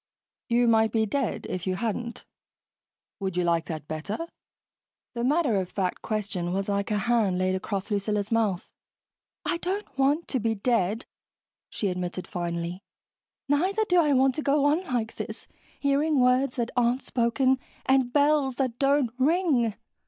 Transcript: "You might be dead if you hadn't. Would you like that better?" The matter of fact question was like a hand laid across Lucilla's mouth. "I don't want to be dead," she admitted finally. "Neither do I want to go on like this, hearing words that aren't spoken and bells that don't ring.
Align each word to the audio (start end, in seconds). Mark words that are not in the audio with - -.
"You 0.49 0.67
might 0.67 0.91
be 0.91 1.05
dead 1.05 1.45
if 1.47 1.67
you 1.67 1.75
hadn't. 1.75 2.25
Would 3.19 3.37
you 3.37 3.43
like 3.43 3.65
that 3.65 3.87
better?" 3.87 4.17
The 5.13 5.23
matter 5.23 5.57
of 5.57 5.69
fact 5.69 6.01
question 6.01 6.53
was 6.53 6.67
like 6.67 6.89
a 6.89 6.97
hand 6.97 7.37
laid 7.37 7.53
across 7.53 7.91
Lucilla's 7.91 8.31
mouth. 8.31 8.73
"I 9.45 9.57
don't 9.57 9.95
want 9.99 10.27
to 10.29 10.39
be 10.39 10.55
dead," 10.55 11.05
she 11.69 11.89
admitted 11.89 12.25
finally. 12.25 12.81
"Neither 13.47 13.83
do 13.87 14.01
I 14.01 14.13
want 14.13 14.33
to 14.33 14.41
go 14.41 14.65
on 14.65 14.83
like 14.91 15.17
this, 15.17 15.47
hearing 15.79 16.19
words 16.19 16.55
that 16.55 16.71
aren't 16.75 17.03
spoken 17.03 17.59
and 17.85 18.11
bells 18.11 18.55
that 18.55 18.79
don't 18.79 19.11
ring. 19.19 19.75